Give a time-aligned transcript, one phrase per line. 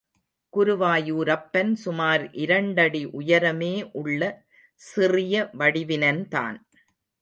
[0.53, 4.21] குருவாயூரப்பன் சுமார் இரண்டடி உயரமே உள்ள
[4.81, 6.57] சிறிய வடிவினன் தான்.